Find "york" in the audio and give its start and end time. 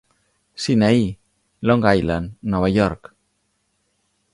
2.79-3.15